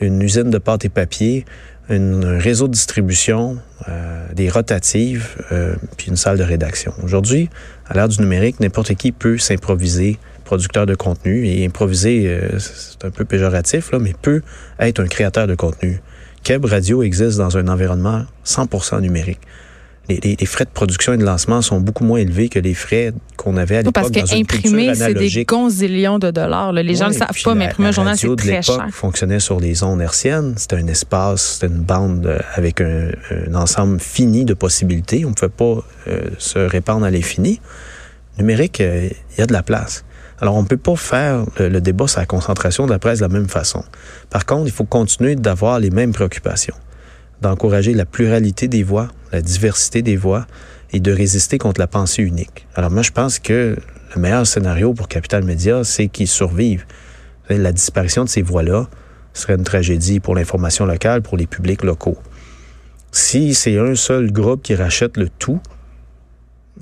une 0.00 0.20
usine 0.20 0.50
de 0.50 0.58
pâte 0.58 0.84
et 0.84 0.88
papier, 0.88 1.44
un 1.88 2.38
réseau 2.38 2.68
de 2.68 2.72
distribution, 2.72 3.58
euh, 3.88 4.26
des 4.34 4.48
rotatives, 4.48 5.36
euh, 5.50 5.74
puis 5.96 6.08
une 6.08 6.16
salle 6.16 6.38
de 6.38 6.42
rédaction. 6.42 6.92
Aujourd'hui, 7.02 7.50
à 7.92 7.94
l'ère 7.94 8.08
du 8.08 8.20
numérique, 8.20 8.58
n'importe 8.58 8.94
qui 8.94 9.12
peut 9.12 9.36
s'improviser 9.36 10.18
producteur 10.44 10.86
de 10.86 10.94
contenu 10.94 11.46
et 11.46 11.66
improviser, 11.66 12.26
euh, 12.26 12.58
c'est 12.58 13.04
un 13.04 13.10
peu 13.10 13.26
péjoratif, 13.26 13.92
là, 13.92 13.98
mais 13.98 14.14
peut 14.20 14.40
être 14.80 15.00
un 15.00 15.06
créateur 15.06 15.46
de 15.46 15.54
contenu. 15.54 16.00
Keb 16.42 16.64
Radio 16.64 17.02
existe 17.02 17.36
dans 17.36 17.58
un 17.58 17.68
environnement 17.68 18.24
100% 18.46 19.02
numérique 19.02 19.40
les, 20.08 20.46
frais 20.46 20.64
de 20.64 20.70
production 20.70 21.12
et 21.12 21.16
de 21.16 21.24
lancement 21.24 21.62
sont 21.62 21.80
beaucoup 21.80 22.04
moins 22.04 22.18
élevés 22.18 22.48
que 22.48 22.58
les 22.58 22.74
frais 22.74 23.12
qu'on 23.36 23.56
avait 23.56 23.76
à 23.76 23.82
l'époque 23.82 23.94
Parce 23.94 24.30
qu'imprimer, 24.30 24.94
c'est 24.94 25.14
des 25.14 25.44
gonzillions 25.44 26.18
de 26.18 26.30
dollars. 26.30 26.72
Les 26.72 26.94
gens 26.94 27.08
ne 27.08 27.12
le 27.12 27.18
savent 27.18 27.42
pas, 27.42 27.54
mais 27.54 27.66
imprimer 27.66 27.88
un 27.88 27.92
journal, 27.92 28.16
c'est 28.16 28.36
très 28.36 28.62
cher. 28.62 28.86
fonctionnait 28.90 29.40
sur 29.40 29.60
les 29.60 29.82
ondes 29.82 30.00
hertziennes. 30.00 30.54
C'était 30.56 30.76
un 30.76 30.86
espace, 30.88 31.54
c'était 31.54 31.72
une 31.72 31.82
bande 31.82 32.26
euh, 32.26 32.38
avec 32.54 32.80
un, 32.80 33.10
ensemble 33.54 34.00
fini 34.00 34.44
de 34.44 34.54
possibilités. 34.54 35.24
On 35.24 35.30
ne 35.30 35.34
pouvait 35.34 35.48
pas 35.48 35.84
euh, 36.08 36.30
se 36.38 36.58
répandre 36.58 37.04
à 37.04 37.10
l'infini. 37.10 37.60
Numérique, 38.38 38.80
euh, 38.80 39.08
il 39.36 39.40
y 39.40 39.42
a 39.42 39.46
de 39.46 39.52
la 39.52 39.62
place. 39.62 40.04
Alors, 40.40 40.56
on 40.56 40.62
ne 40.62 40.66
peut 40.66 40.76
pas 40.76 40.96
faire 40.96 41.44
le, 41.58 41.68
le 41.68 41.80
débat 41.80 42.08
sur 42.08 42.18
la 42.18 42.26
concentration 42.26 42.86
de 42.86 42.90
la 42.90 42.98
presse 42.98 43.20
de 43.20 43.24
la 43.24 43.28
même 43.28 43.48
façon. 43.48 43.84
Par 44.30 44.44
contre, 44.46 44.66
il 44.66 44.72
faut 44.72 44.84
continuer 44.84 45.36
d'avoir 45.36 45.78
les 45.78 45.90
mêmes 45.90 46.12
préoccupations 46.12 46.74
d'encourager 47.42 47.92
la 47.92 48.06
pluralité 48.06 48.68
des 48.68 48.82
voix, 48.82 49.08
la 49.32 49.42
diversité 49.42 50.02
des 50.02 50.16
voix 50.16 50.46
et 50.92 51.00
de 51.00 51.12
résister 51.12 51.58
contre 51.58 51.80
la 51.80 51.86
pensée 51.86 52.22
unique. 52.22 52.66
Alors 52.74 52.90
moi, 52.90 53.02
je 53.02 53.10
pense 53.10 53.38
que 53.38 53.76
le 54.14 54.20
meilleur 54.20 54.46
scénario 54.46 54.92
pour 54.92 55.08
Capital 55.08 55.42
Média, 55.42 55.84
c'est 55.84 56.08
qu'ils 56.08 56.28
survivent. 56.28 56.84
La 57.48 57.72
disparition 57.72 58.24
de 58.24 58.28
ces 58.28 58.42
voix-là 58.42 58.88
serait 59.32 59.54
une 59.54 59.64
tragédie 59.64 60.20
pour 60.20 60.34
l'information 60.34 60.84
locale, 60.84 61.22
pour 61.22 61.36
les 61.36 61.46
publics 61.46 61.82
locaux. 61.82 62.18
Si 63.10 63.54
c'est 63.54 63.78
un 63.78 63.94
seul 63.94 64.30
groupe 64.32 64.62
qui 64.62 64.74
rachète 64.74 65.16
le 65.16 65.28
tout, 65.28 65.60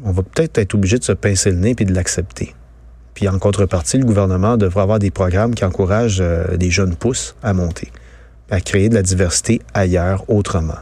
on 0.02 0.12
va 0.12 0.23
peut-être 0.23 0.59
être 0.59 0.75
obligé 0.75 0.99
de 0.99 1.04
se 1.04 1.12
pincer 1.12 1.50
le 1.50 1.59
nez 1.59 1.76
et 1.78 1.85
de 1.85 1.95
l'accepter. 1.95 2.54
Puis 3.14 3.28
en 3.28 3.38
contrepartie, 3.38 3.99
le 3.99 4.04
gouvernement 4.04 4.57
devrait 4.57 4.83
avoir 4.83 4.99
des 4.99 5.11
programmes 5.11 5.54
qui 5.54 5.64
encouragent 5.64 6.21
euh, 6.21 6.57
des 6.57 6.71
jeunes 6.71 6.95
pousses 6.95 7.37
à 7.42 7.52
monter, 7.52 7.90
à 8.50 8.61
créer 8.61 8.88
de 8.88 8.95
la 8.95 9.02
diversité 9.02 9.61
ailleurs, 9.75 10.25
autrement. 10.28 10.78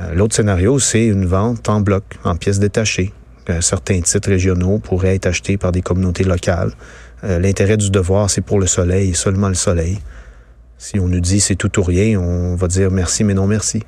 Euh, 0.00 0.14
l'autre 0.14 0.34
scénario, 0.34 0.78
c'est 0.78 1.06
une 1.06 1.26
vente 1.26 1.68
en 1.68 1.80
bloc, 1.80 2.04
en 2.24 2.36
pièces 2.36 2.58
détachées. 2.58 3.12
Euh, 3.50 3.60
certains 3.60 4.00
titres 4.00 4.28
régionaux 4.28 4.78
pourraient 4.78 5.14
être 5.14 5.26
achetés 5.26 5.56
par 5.56 5.72
des 5.72 5.82
communautés 5.82 6.24
locales. 6.24 6.72
L'intérêt 7.26 7.78
du 7.78 7.88
devoir, 7.88 8.28
c'est 8.28 8.42
pour 8.42 8.60
le 8.60 8.66
soleil 8.66 9.14
seulement 9.14 9.48
le 9.48 9.54
soleil. 9.54 9.98
Si 10.76 11.00
on 11.00 11.08
nous 11.08 11.20
dit 11.20 11.40
c'est 11.40 11.54
tout 11.54 11.80
ou 11.80 11.82
rien, 11.82 12.20
on 12.20 12.54
va 12.54 12.68
dire 12.68 12.90
merci, 12.90 13.24
mais 13.24 13.32
non 13.32 13.46
merci. 13.46 13.82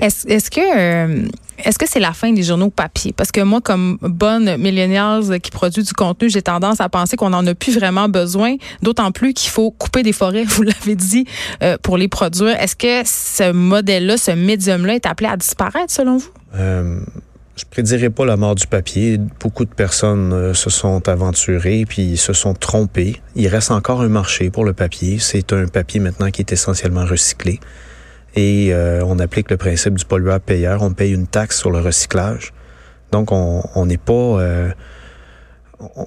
Est-ce 0.00 0.50
que 0.50 0.60
euh, 0.60 1.28
est-ce 1.64 1.78
que 1.78 1.86
c'est 1.88 2.00
la 2.00 2.12
fin 2.12 2.32
des 2.32 2.42
journaux 2.44 2.70
papier? 2.70 3.12
Parce 3.12 3.32
que 3.32 3.40
moi, 3.40 3.60
comme 3.60 3.98
bonne 4.00 4.56
millennials 4.58 5.40
qui 5.40 5.50
produit 5.50 5.82
du 5.82 5.92
contenu, 5.92 6.30
j'ai 6.30 6.42
tendance 6.42 6.80
à 6.80 6.88
penser 6.88 7.16
qu'on 7.16 7.30
n'en 7.30 7.44
a 7.46 7.54
plus 7.54 7.74
vraiment 7.76 8.08
besoin, 8.08 8.56
d'autant 8.82 9.10
plus 9.10 9.34
qu'il 9.34 9.50
faut 9.50 9.72
couper 9.72 10.02
des 10.02 10.12
forêts, 10.12 10.44
vous 10.48 10.62
l'avez 10.62 10.94
dit, 10.94 11.26
euh, 11.62 11.76
pour 11.82 11.96
les 11.96 12.08
produire. 12.08 12.60
Est-ce 12.60 12.76
que 12.76 13.02
ce 13.04 13.52
modèle-là, 13.52 14.16
ce 14.16 14.30
médium-là 14.30 14.94
est 14.94 15.06
appelé 15.06 15.28
à 15.28 15.36
disparaître 15.36 15.92
selon 15.92 16.18
vous? 16.18 16.28
Euh, 16.54 17.00
je 17.56 17.64
prédirais 17.68 18.10
pas 18.10 18.24
la 18.24 18.36
mort 18.36 18.54
du 18.54 18.68
papier. 18.68 19.18
Beaucoup 19.40 19.64
de 19.64 19.74
personnes 19.74 20.54
se 20.54 20.70
sont 20.70 21.08
aventurées 21.08 21.84
puis 21.88 22.16
se 22.16 22.32
sont 22.32 22.54
trompées. 22.54 23.20
Il 23.34 23.48
reste 23.48 23.72
encore 23.72 24.02
un 24.02 24.08
marché 24.08 24.50
pour 24.50 24.64
le 24.64 24.74
papier. 24.74 25.18
C'est 25.18 25.52
un 25.52 25.66
papier 25.66 25.98
maintenant 25.98 26.30
qui 26.30 26.40
est 26.40 26.52
essentiellement 26.52 27.04
recyclé 27.04 27.58
et 28.34 28.72
euh, 28.72 29.02
on 29.04 29.18
applique 29.18 29.50
le 29.50 29.56
principe 29.56 29.94
du 29.94 30.04
pollueur-payeur. 30.04 30.82
On 30.82 30.92
paye 30.92 31.12
une 31.12 31.26
taxe 31.26 31.58
sur 31.58 31.70
le 31.70 31.80
recyclage. 31.80 32.52
Donc, 33.12 33.32
on 33.32 33.86
n'est 33.86 33.96
pas... 33.96 34.12
Euh, 34.12 34.70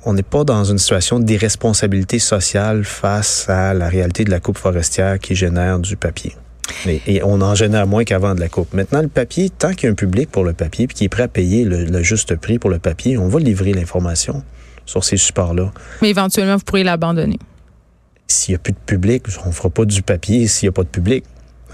on 0.05 0.13
n'est 0.13 0.21
pas 0.21 0.43
dans 0.43 0.65
une 0.65 0.77
situation 0.77 1.19
d'irresponsabilité 1.19 2.19
sociale 2.19 2.83
face 2.83 3.47
à 3.47 3.73
la 3.73 3.87
réalité 3.87 4.25
de 4.25 4.29
la 4.29 4.41
coupe 4.41 4.57
forestière 4.57 5.17
qui 5.17 5.33
génère 5.33 5.79
du 5.79 5.95
papier. 5.95 6.35
Et, 6.85 7.21
on 7.23 7.41
en 7.41 7.55
génère 7.55 7.87
moins 7.87 8.03
qu'avant 8.03 8.35
de 8.35 8.39
la 8.39 8.49
coupe. 8.49 8.73
Maintenant, 8.73 9.01
le 9.01 9.07
papier, 9.07 9.49
tant 9.49 9.71
qu'il 9.71 9.85
y 9.85 9.87
a 9.87 9.91
un 9.91 9.95
public 9.95 10.29
pour 10.29 10.43
le 10.43 10.53
papier, 10.53 10.87
puis 10.87 10.95
qui 10.95 11.03
est 11.05 11.09
prêt 11.09 11.23
à 11.23 11.27
payer 11.27 11.63
le, 11.63 11.85
le 11.85 12.03
juste 12.03 12.35
prix 12.35 12.59
pour 12.59 12.69
le 12.69 12.79
papier, 12.79 13.17
on 13.17 13.27
va 13.27 13.39
livrer 13.39 13.73
l'information 13.73 14.43
sur 14.85 15.03
ces 15.03 15.17
supports-là. 15.17 15.71
Mais 16.01 16.09
éventuellement, 16.09 16.57
vous 16.57 16.63
pourriez 16.63 16.83
l'abandonner. 16.83 17.39
S'il 18.27 18.53
n'y 18.53 18.55
a 18.57 18.59
plus 18.59 18.73
de 18.73 18.77
public, 18.85 19.23
on 19.45 19.49
ne 19.49 19.53
fera 19.53 19.69
pas 19.69 19.85
du 19.85 20.01
papier 20.01 20.47
s'il 20.47 20.67
n'y 20.67 20.69
a 20.69 20.73
pas 20.73 20.83
de 20.83 20.89
public 20.89 21.23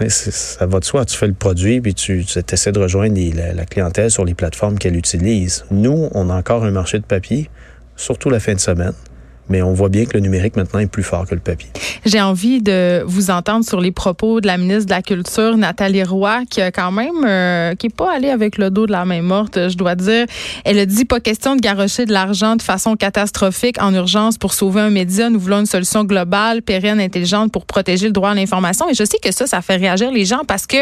ça 0.08 0.66
va 0.66 0.80
de 0.80 0.84
soi. 0.84 1.04
Tu 1.04 1.16
fais 1.16 1.26
le 1.26 1.34
produit, 1.34 1.80
puis 1.80 1.94
tu, 1.94 2.24
essaies 2.52 2.72
de 2.72 2.78
rejoindre 2.78 3.18
la, 3.34 3.64
clientèle 3.66 4.10
sur 4.10 4.24
les 4.24 4.34
plateformes 4.34 4.78
qu'elle 4.78 4.96
utilise. 4.96 5.64
Nous, 5.70 6.08
on 6.12 6.30
a 6.30 6.34
encore 6.34 6.64
un 6.64 6.70
marché 6.70 6.98
de 6.98 7.04
papier, 7.04 7.50
surtout 7.96 8.30
la 8.30 8.40
fin 8.40 8.54
de 8.54 8.60
semaine 8.60 8.94
mais 9.48 9.62
on 9.62 9.72
voit 9.72 9.88
bien 9.88 10.04
que 10.04 10.14
le 10.14 10.20
numérique 10.20 10.56
maintenant 10.56 10.80
est 10.80 10.86
plus 10.86 11.02
fort 11.02 11.26
que 11.26 11.34
le 11.34 11.40
papier. 11.40 11.68
J'ai 12.04 12.20
envie 12.20 12.62
de 12.62 13.02
vous 13.06 13.30
entendre 13.30 13.64
sur 13.64 13.80
les 13.80 13.92
propos 13.92 14.40
de 14.40 14.46
la 14.46 14.58
ministre 14.58 14.86
de 14.86 14.90
la 14.90 15.02
Culture, 15.02 15.56
Nathalie 15.56 16.02
Roy, 16.02 16.42
qui 16.50 16.60
a 16.60 16.70
quand 16.70 16.92
même, 16.92 17.24
euh, 17.24 17.74
qui 17.74 17.86
est 17.86 17.94
pas 17.94 18.14
allée 18.14 18.30
avec 18.30 18.58
le 18.58 18.70
dos 18.70 18.86
de 18.86 18.92
la 18.92 19.04
main 19.04 19.22
morte, 19.22 19.68
je 19.68 19.76
dois 19.76 19.94
dire. 19.94 20.26
Elle 20.64 20.78
a 20.78 20.86
dit 20.86 21.04
pas 21.04 21.20
question 21.20 21.56
de 21.56 21.60
garrocher 21.60 22.06
de 22.06 22.12
l'argent 22.12 22.56
de 22.56 22.62
façon 22.62 22.96
catastrophique 22.96 23.80
en 23.80 23.94
urgence 23.94 24.38
pour 24.38 24.54
sauver 24.54 24.80
un 24.80 24.90
média. 24.90 25.30
Nous 25.30 25.40
voulons 25.40 25.60
une 25.60 25.66
solution 25.66 26.04
globale, 26.04 26.62
pérenne, 26.62 27.00
intelligente 27.00 27.52
pour 27.52 27.66
protéger 27.66 28.06
le 28.06 28.12
droit 28.12 28.30
à 28.30 28.34
l'information. 28.34 28.88
Et 28.88 28.94
je 28.94 29.04
sais 29.04 29.18
que 29.22 29.32
ça, 29.32 29.46
ça 29.46 29.62
fait 29.62 29.76
réagir 29.76 30.10
les 30.10 30.24
gens 30.24 30.42
parce 30.46 30.66
que 30.66 30.76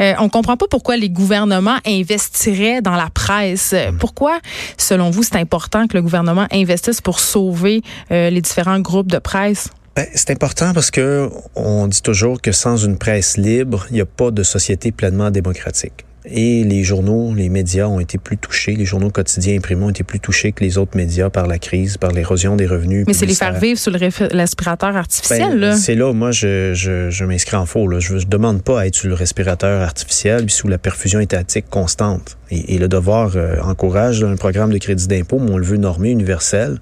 euh, 0.00 0.14
on 0.18 0.28
comprend 0.28 0.56
pas 0.56 0.66
pourquoi 0.70 0.96
les 0.96 1.10
gouvernements 1.10 1.78
investiraient 1.86 2.80
dans 2.82 2.96
la 2.96 3.10
presse. 3.10 3.72
Mm. 3.72 3.98
Pourquoi, 3.98 4.38
selon 4.76 5.10
vous, 5.10 5.22
c'est 5.22 5.36
important 5.36 5.86
que 5.86 5.96
le 5.96 6.02
gouvernement 6.02 6.46
investisse 6.52 7.00
pour 7.00 7.20
sauver 7.20 7.82
les 8.10 8.40
différents 8.40 8.80
groupes 8.80 9.10
de 9.10 9.18
presse? 9.18 9.68
Ben, 9.98 10.06
c'est 10.14 10.30
important 10.30 10.72
parce 10.74 10.92
que 10.92 11.28
on 11.56 11.88
dit 11.88 12.02
toujours 12.02 12.40
que 12.40 12.52
sans 12.52 12.76
une 12.76 12.98
presse 12.98 13.36
libre, 13.36 13.84
il 13.90 13.94
n'y 13.94 14.00
a 14.00 14.06
pas 14.06 14.30
de 14.30 14.44
société 14.44 14.92
pleinement 14.92 15.32
démocratique. 15.32 16.04
Et 16.24 16.62
les 16.62 16.84
journaux, 16.84 17.34
les 17.34 17.48
médias 17.48 17.86
ont 17.86 17.98
été 17.98 18.16
plus 18.16 18.36
touchés, 18.36 18.76
les 18.76 18.84
journaux 18.84 19.10
quotidiens 19.10 19.56
imprimés 19.56 19.84
ont 19.84 19.90
été 19.90 20.04
plus 20.04 20.20
touchés 20.20 20.52
que 20.52 20.62
les 20.62 20.78
autres 20.78 20.96
médias 20.96 21.30
par 21.30 21.48
la 21.48 21.58
crise, 21.58 21.96
par 21.96 22.12
l'érosion 22.12 22.54
des 22.54 22.66
revenus. 22.66 23.06
Mais 23.08 23.12
c'est 23.12 23.26
les 23.26 23.34
faire 23.34 23.58
vivre 23.58 23.78
sous 23.78 23.90
le 23.90 23.98
respirateur 24.36 24.96
artificiel. 24.96 25.58
Ben, 25.58 25.76
c'est 25.76 25.96
là, 25.96 26.12
moi, 26.12 26.30
je, 26.30 26.74
je, 26.74 27.10
je 27.10 27.24
m'inscris 27.24 27.56
en 27.56 27.66
faux. 27.66 27.88
Là. 27.88 27.98
Je 27.98 28.14
ne 28.14 28.20
demande 28.20 28.62
pas 28.62 28.82
à 28.82 28.86
être 28.86 28.94
sous 28.94 29.08
le 29.08 29.14
respirateur 29.14 29.82
artificiel, 29.82 30.44
puis 30.44 30.54
sous 30.54 30.68
la 30.68 30.78
perfusion 30.78 31.18
étatique 31.18 31.68
constante. 31.70 32.38
Et, 32.52 32.78
le 32.78 32.86
devoir 32.86 33.32
euh, 33.34 33.56
encourage 33.62 34.22
un 34.22 34.36
programme 34.36 34.72
de 34.72 34.78
crédit 34.78 35.08
d'impôt, 35.08 35.40
mais 35.40 35.50
on 35.50 35.58
le 35.58 35.64
veut 35.64 35.76
normé, 35.76 36.10
universel 36.10 36.78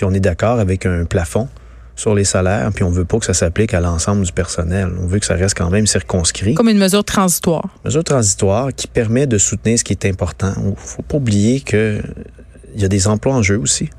puis 0.00 0.06
on 0.10 0.14
est 0.14 0.20
d'accord 0.20 0.58
avec 0.58 0.86
un 0.86 1.04
plafond 1.04 1.46
sur 1.94 2.14
les 2.14 2.24
salaires, 2.24 2.70
puis 2.74 2.84
on 2.84 2.90
veut 2.90 3.04
pas 3.04 3.18
que 3.18 3.26
ça 3.26 3.34
s'applique 3.34 3.74
à 3.74 3.80
l'ensemble 3.80 4.24
du 4.24 4.32
personnel. 4.32 4.90
On 4.98 5.06
veut 5.06 5.18
que 5.18 5.26
ça 5.26 5.34
reste 5.34 5.54
quand 5.58 5.68
même 5.68 5.86
circonscrit. 5.86 6.54
Comme 6.54 6.70
une 6.70 6.78
mesure 6.78 7.04
transitoire. 7.04 7.68
Mesure 7.84 8.02
transitoire 8.02 8.70
qui 8.74 8.86
permet 8.86 9.26
de 9.26 9.36
soutenir 9.36 9.78
ce 9.78 9.84
qui 9.84 9.92
est 9.92 10.06
important. 10.06 10.54
Il 10.56 10.72
faut 10.74 11.02
pas 11.02 11.18
oublier 11.18 11.60
que 11.60 12.00
il 12.74 12.80
y 12.80 12.84
a 12.86 12.88
des 12.88 13.08
emplois 13.08 13.34
en 13.34 13.42
jeu 13.42 13.58
aussi. 13.58 13.90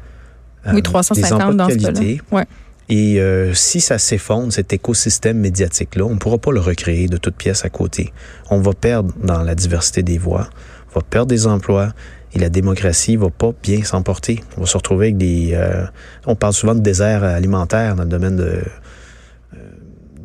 Oui, 0.73 0.81
350 0.81 1.39
euh, 1.39 1.53
dans 1.53 1.67
qualité. 1.67 2.19
ce 2.27 2.35
Ouais. 2.35 2.45
Et 2.89 3.21
euh, 3.21 3.53
si 3.53 3.79
ça 3.79 3.99
s'effondre, 3.99 4.51
cet 4.51 4.73
écosystème 4.73 5.37
médiatique-là, 5.37 6.05
on 6.05 6.15
ne 6.15 6.19
pourra 6.19 6.39
pas 6.39 6.51
le 6.51 6.61
recréer 6.61 7.09
de 7.09 7.17
toutes 7.17 7.35
pièces 7.35 7.63
à 7.63 7.69
côté. 7.69 8.11
On 8.49 8.59
va 8.59 8.73
perdre 8.73 9.13
dans 9.21 9.43
la 9.43 9.53
diversité 9.53 10.01
des 10.01 10.17
voix, 10.17 10.49
on 10.89 10.99
va 10.99 11.05
perdre 11.07 11.27
des 11.27 11.45
emplois, 11.45 11.93
et 12.33 12.39
la 12.39 12.49
démocratie 12.49 13.15
va 13.17 13.29
pas 13.29 13.51
bien 13.61 13.83
s'emporter. 13.83 14.41
On 14.57 14.61
va 14.61 14.67
se 14.67 14.77
retrouver 14.77 15.07
avec 15.07 15.17
des... 15.17 15.51
Euh, 15.53 15.85
on 16.25 16.35
parle 16.35 16.53
souvent 16.53 16.75
de 16.75 16.79
désert 16.79 17.23
alimentaire 17.23 17.95
dans 17.95 18.03
le 18.03 18.09
domaine 18.09 18.37
de, 18.37 18.61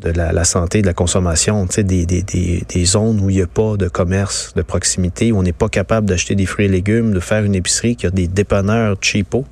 euh, 0.05 0.13
la, 0.15 0.45
santé, 0.45 0.83
de 0.83 0.87
la 0.87 0.95
consommation, 0.95 1.67
des, 1.67 1.83
des, 1.83 2.07
des, 2.07 2.63
des, 2.69 2.85
zones 2.85 3.21
où 3.21 3.31
il 3.31 3.37
n'y 3.37 3.43
a 3.43 3.47
pas 3.47 3.77
de 3.77 3.89
commerce 3.89 4.53
de 4.55 4.63
proximité, 4.63 5.33
où 5.33 5.39
on 5.39 5.43
n'est 5.43 5.53
pas 5.53 5.69
capable 5.69 6.09
d'acheter 6.09 6.35
des 6.35 6.47
fruits 6.47 6.67
et 6.67 6.69
légumes, 6.69 7.13
de 7.13 7.21
faire 7.21 7.43
une 7.43 7.55
épicerie 7.55 7.97
qui 7.97 8.07
a 8.07 8.11
des 8.11 8.29
dépanneurs 8.29 8.97
cheapo. 9.01 9.45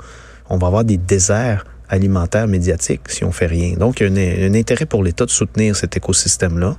On 0.48 0.58
va 0.58 0.68
avoir 0.68 0.84
des 0.84 0.96
déserts 0.96 1.64
alimentaires 1.88 2.46
médiatiques 2.46 3.08
si 3.08 3.24
on 3.24 3.32
fait 3.32 3.46
rien. 3.46 3.74
Donc, 3.76 4.00
il 4.00 4.16
y 4.16 4.44
a 4.44 4.46
un 4.46 4.54
intérêt 4.54 4.86
pour 4.86 5.02
l'État 5.02 5.26
de 5.26 5.30
soutenir 5.30 5.74
cet 5.74 5.96
écosystème-là, 5.96 6.76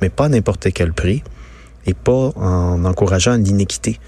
mais 0.00 0.08
pas 0.08 0.26
à 0.26 0.28
n'importe 0.28 0.72
quel 0.72 0.92
prix 0.92 1.22
et 1.86 1.94
pas 1.94 2.32
en 2.36 2.84
encourageant 2.84 3.36
l'inéquité. 3.36 3.98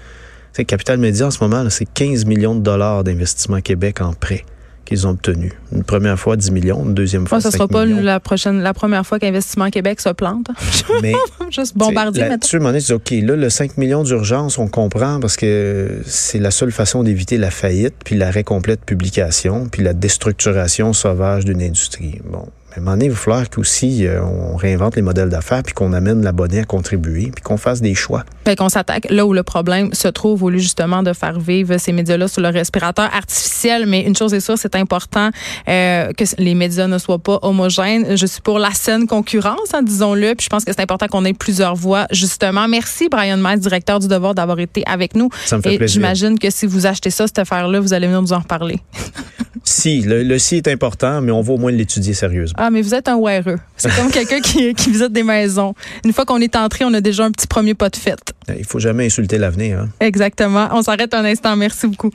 C'est 0.53 0.65
Capital 0.65 0.97
Média 0.97 1.27
en 1.27 1.31
ce 1.31 1.41
moment, 1.41 1.69
c'est 1.69 1.85
15 1.85 2.25
millions 2.25 2.55
de 2.55 2.61
dollars 2.61 3.03
d'investissement 3.03 3.61
Québec 3.61 4.01
en 4.01 4.13
prêt 4.13 4.43
qu'ils 4.83 5.07
ont 5.07 5.11
obtenu. 5.11 5.53
Une 5.71 5.83
première 5.83 6.19
fois 6.19 6.35
10 6.35 6.51
millions, 6.51 6.83
une 6.83 6.93
deuxième 6.93 7.25
fois. 7.25 7.39
Ça 7.39 7.47
ne 7.47 7.53
sera 7.53 7.67
pas 7.69 7.85
la 7.85 8.19
prochaine, 8.19 8.61
la 8.61 8.73
première 8.73 9.05
fois 9.05 9.19
qu'Investissement 9.19 9.69
Québec 9.69 10.01
se 10.01 10.09
plante. 10.09 10.47
Mais 11.01 11.13
juste 11.49 11.77
bombardier 11.77 12.27
là-dessus, 12.27 12.59
dit, 12.59 12.93
OK, 12.93 13.11
là, 13.11 13.35
le 13.37 13.49
5 13.49 13.77
millions 13.77 14.03
d'urgence, 14.03 14.57
on 14.57 14.67
comprend 14.67 15.21
parce 15.21 15.37
que 15.37 16.01
c'est 16.05 16.39
la 16.39 16.51
seule 16.51 16.73
façon 16.73 17.03
d'éviter 17.03 17.37
la 17.37 17.51
faillite, 17.51 17.95
puis 18.03 18.15
l'arrêt 18.15 18.43
complet 18.43 18.75
de 18.75 18.81
publication, 18.81 19.69
puis 19.69 19.83
la 19.83 19.93
déstructuration 19.93 20.91
sauvage 20.91 21.45
d'une 21.45 21.61
industrie. 21.61 22.19
Bon, 22.25 22.47
à 22.73 22.77
un 22.77 22.79
moment 22.79 22.91
donné, 22.91 23.05
il 23.05 23.11
va 23.11 23.17
falloir 23.17 23.49
qu'aussi 23.49 24.07
euh, 24.07 24.23
on 24.23 24.55
réinvente 24.55 24.95
les 24.95 25.01
modèles 25.01 25.29
d'affaires, 25.29 25.61
puis 25.61 25.73
qu'on 25.73 25.91
amène 25.91 26.23
l'abonné 26.23 26.59
à 26.59 26.63
contribuer, 26.63 27.29
puis 27.33 27.43
qu'on 27.43 27.57
fasse 27.57 27.81
des 27.81 27.95
choix. 27.95 28.23
Bien, 28.45 28.55
qu'on 28.55 28.69
s'attaque 28.69 29.07
là 29.09 29.25
où 29.25 29.33
le 29.33 29.43
problème 29.43 29.93
se 29.93 30.07
trouve, 30.07 30.43
au 30.43 30.49
lieu 30.49 30.59
justement 30.59 31.03
de 31.03 31.11
faire 31.11 31.37
vivre 31.37 31.77
ces 31.77 31.91
médias-là 31.91 32.29
sur 32.29 32.41
le 32.41 32.47
respirateur 32.47 33.09
artificiel. 33.13 33.85
Mais 33.87 34.03
une 34.03 34.15
chose 34.15 34.33
est 34.33 34.39
sûre, 34.39 34.57
c'est 34.57 34.75
important 34.75 35.31
euh, 35.67 36.13
que 36.13 36.23
les 36.37 36.55
médias 36.55 36.87
ne 36.87 36.97
soient 36.97 37.19
pas 37.19 37.39
homogènes. 37.41 38.15
Je 38.15 38.25
suis 38.25 38.41
pour 38.41 38.57
la 38.57 38.71
saine 38.71 39.05
concurrence, 39.05 39.73
hein, 39.73 39.83
disons-le. 39.83 40.33
Puis 40.35 40.45
je 40.45 40.49
pense 40.49 40.63
que 40.63 40.71
c'est 40.71 40.81
important 40.81 41.07
qu'on 41.07 41.25
ait 41.25 41.33
plusieurs 41.33 41.75
voix, 41.75 42.07
justement. 42.11 42.69
Merci, 42.69 43.09
Brian 43.09 43.37
Metz, 43.37 43.59
directeur 43.59 43.99
du 43.99 44.07
Devoir, 44.07 44.33
d'avoir 44.33 44.59
été 44.59 44.83
avec 44.85 45.13
nous. 45.15 45.29
Ça 45.45 45.57
me 45.57 45.61
fait 45.61 45.75
Et 45.75 45.87
j'imagine 45.87 46.39
que 46.39 46.49
si 46.49 46.65
vous 46.67 46.85
achetez 46.85 47.09
ça, 47.09 47.27
cette 47.27 47.39
affaire-là, 47.39 47.81
vous 47.81 47.93
allez 47.93 48.07
venir 48.07 48.21
nous 48.21 48.33
en 48.33 48.39
reparler. 48.39 48.79
si, 49.63 50.01
le, 50.01 50.23
le 50.23 50.39
si 50.39 50.57
est 50.57 50.67
important, 50.67 51.21
mais 51.21 51.31
on 51.31 51.41
va 51.41 51.53
au 51.53 51.57
moins 51.57 51.71
l'étudier 51.71 52.13
sérieusement. 52.13 52.55
Ah, 52.57 52.69
mais 52.69 52.81
vous 52.81 52.95
êtes 52.95 53.07
un 53.07 53.19
weareux. 53.19 53.59
C'est 53.77 53.93
comme 53.95 54.11
quelqu'un 54.11 54.41
qui, 54.41 54.73
qui, 54.75 54.91
visite 54.91 55.11
des 55.11 55.23
maisons. 55.23 55.75
Une 56.03 56.13
fois 56.13 56.25
qu'on 56.25 56.39
est 56.39 56.55
entré, 56.55 56.83
on 56.85 56.93
a 56.93 57.01
déjà 57.01 57.25
un 57.25 57.31
petit 57.31 57.47
premier 57.47 57.73
pas 57.73 57.89
de 57.89 57.95
fête. 57.95 58.33
Il 58.57 58.65
faut 58.65 58.79
jamais 58.79 59.05
insulter 59.05 59.37
l'avenir. 59.37 59.79
Hein? 59.79 59.89
Exactement. 59.99 60.67
On 60.71 60.81
s'arrête 60.81 61.13
un 61.13 61.25
instant. 61.25 61.55
Merci 61.55 61.87
beaucoup. 61.87 62.11